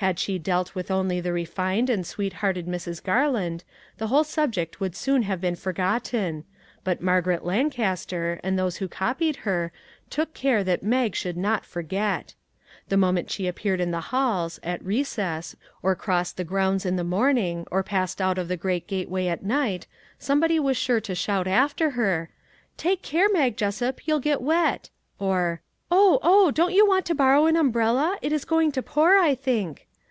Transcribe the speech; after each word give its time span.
Had 0.00 0.18
she 0.18 0.38
dealt 0.38 0.74
with 0.74 0.90
only 0.90 1.22
the 1.22 1.32
refined 1.32 1.88
and 1.88 2.06
sweet 2.06 2.34
hearted 2.34 2.66
Mrs. 2.66 3.02
Garland, 3.02 3.64
the 3.96 4.08
whole 4.08 4.24
subject 4.24 4.78
would 4.78 4.94
soon 4.94 5.22
have 5.22 5.40
been 5.40 5.56
forgotten, 5.56 6.44
but 6.84 7.00
Margaret 7.00 7.46
Lancaster 7.46 8.38
and 8.44 8.58
those 8.58 8.76
who 8.76 8.88
copied 8.88 9.36
her 9.36 9.72
took 10.10 10.34
care 10.34 10.62
that 10.62 10.82
Mag 10.82 11.14
should 11.14 11.38
not 11.38 11.64
forget. 11.64 12.34
The 12.90 12.98
moment 12.98 13.30
she 13.30 13.46
appeared 13.46 13.80
in 13.80 13.90
the 13.90 14.02
halls, 14.12 14.60
at 14.62 14.84
recess, 14.84 15.56
or 15.82 15.94
crossed 15.96 16.36
the 16.36 16.44
grounds 16.44 16.84
in 16.84 16.96
the 16.96 17.02
morning, 17.02 17.66
or 17.70 17.82
passed 17.82 18.20
out 18.20 18.36
of 18.36 18.48
the 18.48 18.56
great 18.58 18.86
gateway 18.86 19.28
at 19.28 19.42
night, 19.46 19.86
somebody 20.18 20.60
was 20.60 20.76
sure 20.76 21.00
to 21.00 21.14
shout 21.14 21.46
after 21.46 21.92
her:" 21.92 22.28
Take 22.76 23.00
care, 23.00 23.30
Mag 23.30 23.56
Jessup, 23.56 24.06
you'll 24.06 24.20
get 24.20 24.42
wet!" 24.42 24.90
or," 25.18 25.62
Oh, 25.90 26.18
oh! 26.20 26.50
don't 26.50 26.74
you 26.74 26.86
want 26.86 27.06
to 27.06 27.14
borrow 27.14 27.46
an 27.46 27.56
umbrella? 27.56 28.18
It 28.20 28.32
is 28.32 28.44
going 28.44 28.72
to 28.72 28.82
pour, 28.82 29.16
I 29.16 29.34
think 29.34 29.84